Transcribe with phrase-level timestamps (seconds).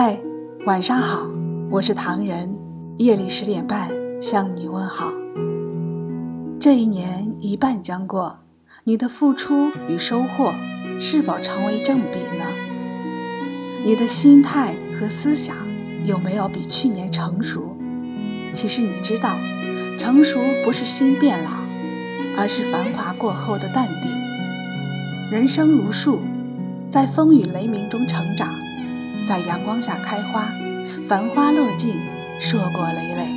[0.00, 0.16] 嗨，
[0.64, 1.28] 晚上好，
[1.68, 2.56] 我是唐人。
[2.98, 3.90] 夜里十点半
[4.22, 5.10] 向你问好。
[6.60, 8.38] 这一年一半将过，
[8.84, 10.54] 你的付出与收获
[11.00, 12.44] 是否成为正比呢？
[13.84, 15.56] 你的心态和思想
[16.04, 17.76] 有没有比去年成熟？
[18.52, 19.34] 其实你知道，
[19.98, 21.50] 成熟不是心变老，
[22.36, 24.12] 而是繁华过后的淡定。
[25.32, 26.20] 人生如树，
[26.88, 28.48] 在风雨雷鸣中成长，
[29.28, 30.50] 在阳光下开花，
[31.06, 31.96] 繁花落尽，
[32.40, 33.28] 硕果累累。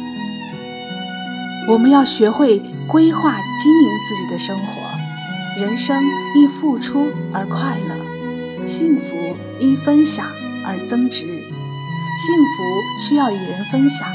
[1.67, 6.02] 我们要学会规划经营自己的生活，人生
[6.38, 10.27] 因付出而快乐，幸福因分享
[10.66, 11.25] 而增值。
[11.25, 12.63] 幸福
[12.97, 14.08] 需要与人分享，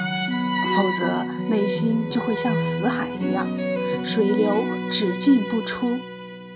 [0.74, 3.46] 否则内心就会像死海一样，
[4.02, 5.98] 水流只进不出，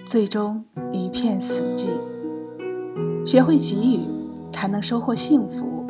[0.07, 1.89] 最终一片死寂。
[3.27, 4.20] 学会给予，
[4.51, 5.87] 才能收获幸福；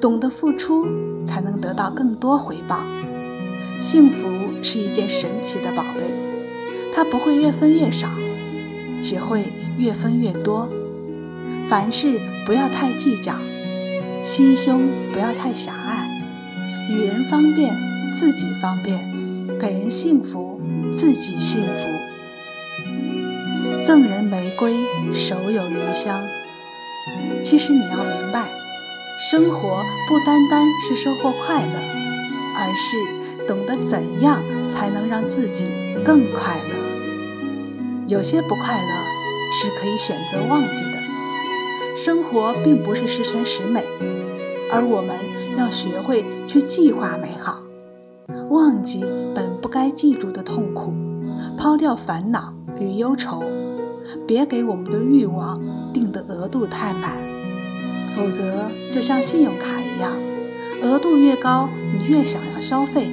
[0.00, 0.86] 懂得付出，
[1.24, 2.84] 才能得到更多回报。
[3.80, 4.26] 幸福
[4.62, 6.02] 是一件神奇的宝贝，
[6.92, 8.08] 它不会越分越少，
[9.02, 10.68] 只会越分越多。
[11.68, 13.34] 凡事不要太计较，
[14.24, 16.08] 心胸不要太狭隘。
[16.90, 17.74] 与人方便，
[18.18, 18.98] 自己方便；
[19.60, 20.60] 给人幸福，
[20.94, 21.88] 自己幸福。
[23.84, 24.74] 赠人玫瑰，
[25.12, 26.18] 手有余香。
[27.42, 28.48] 其实你要明白，
[29.30, 31.72] 生活不单单是收获快乐，
[32.56, 33.18] 而是。
[33.46, 35.64] 懂得怎样才能让自己
[36.04, 38.04] 更快乐？
[38.06, 38.92] 有些不快乐
[39.54, 40.98] 是可以选择忘记的。
[41.96, 43.82] 生活并不是十全十美，
[44.70, 45.16] 而我们
[45.56, 47.62] 要学会去计划美好，
[48.50, 49.02] 忘记
[49.34, 50.92] 本不该记住的痛苦，
[51.56, 53.42] 抛掉烦恼与忧愁，
[54.26, 55.58] 别给我们的欲望
[55.92, 57.16] 定的额度太满，
[58.14, 60.12] 否则就像信用卡一样，
[60.82, 63.08] 额度越高，你越想要消费。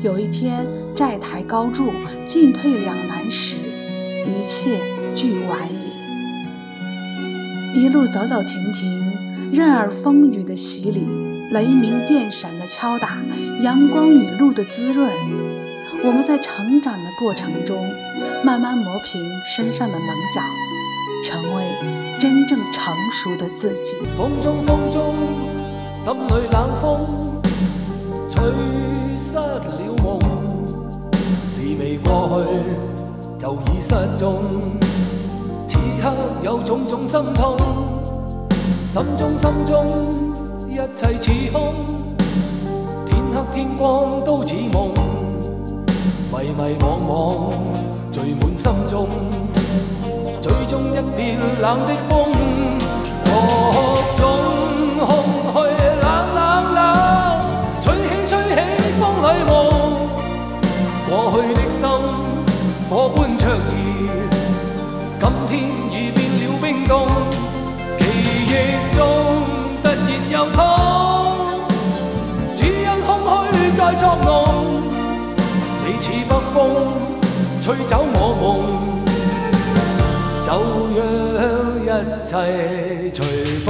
[0.00, 1.90] 有一天债台高筑、
[2.24, 3.56] 进退两难时，
[4.26, 4.78] 一切
[5.14, 5.78] 俱晚矣。
[7.74, 9.12] 一路走走停停，
[9.52, 11.04] 任尔风雨的洗礼，
[11.50, 13.18] 雷鸣电闪的敲打，
[13.60, 15.10] 阳光雨露的滋润，
[16.04, 17.84] 我们在成长的过程中，
[18.44, 20.40] 慢慢磨平身上的棱角，
[21.24, 21.64] 成为
[22.18, 23.96] 真正成熟的自己。
[24.16, 25.14] 风中，风中，
[25.96, 27.40] 心里冷风
[28.28, 28.42] 吹
[29.16, 29.74] 失了。
[31.80, 34.42] 未过去就已失踪，
[35.68, 36.12] 此刻
[36.42, 37.56] 有种种心痛，
[38.92, 39.86] 心中心中
[40.68, 41.72] 一切似空，
[43.06, 44.92] 天黑天光都似梦，
[46.32, 47.52] 迷迷惘惘
[48.28, 49.08] 垂满心中，
[50.42, 52.30] 嘴中一片冷的风，
[53.24, 53.30] 各
[54.18, 54.20] 种
[55.00, 55.08] 空
[55.54, 55.56] 虚
[56.02, 56.78] 冷冷冷，
[57.80, 58.54] 吹起吹起
[59.00, 59.50] 风里梦，
[61.08, 61.80] 过去的心
[62.90, 63.50] 火般灼热，
[65.18, 65.50] 今天
[65.90, 67.08] 已变了冰冻，
[67.98, 68.04] 记
[68.44, 68.50] 忆
[68.94, 69.00] 中
[69.82, 69.96] 突然
[70.28, 70.60] 又痛，
[72.54, 73.08] 只因空
[73.54, 74.82] 虚在作弄，
[75.86, 77.17] 你似北风。
[77.68, 78.64] 吹走我梦，
[80.46, 80.48] 就
[81.36, 81.38] 让
[81.84, 81.86] 一
[82.24, 82.32] 切
[83.12, 83.20] 随
[83.58, 83.66] 风。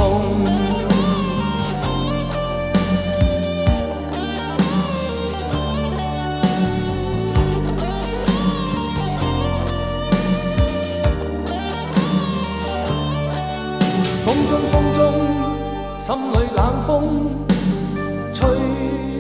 [14.25, 14.98] 风中风中，
[15.98, 16.86] 心里冷风。
[18.32, 18.38] 吹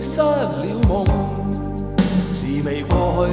[0.00, 0.54] 失了
[0.88, 1.04] 梦，
[2.32, 3.32] 是未过去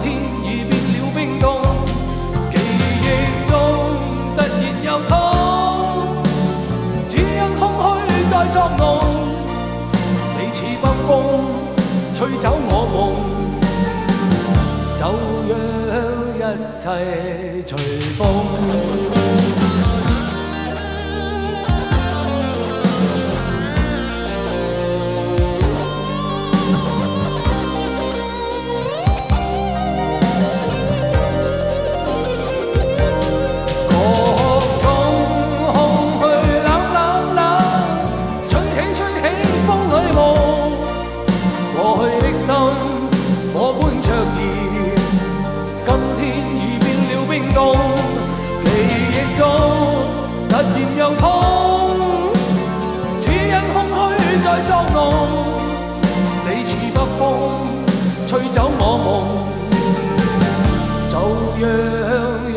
[0.00, 0.14] 今天
[0.44, 1.46] 已变了冰冻，
[2.50, 3.06] 记忆
[3.48, 3.52] 中
[4.34, 4.48] 突然
[4.82, 5.10] 又痛，
[7.08, 7.22] 只因
[7.58, 7.60] 空
[8.08, 8.80] 虚在作弄。
[10.36, 11.08] 你似北风，
[12.14, 12.96] 吹走我梦，
[14.98, 15.02] 就
[15.48, 15.52] 让
[16.36, 16.40] 一
[16.76, 16.84] 切
[17.66, 17.72] 随
[18.16, 18.20] 风。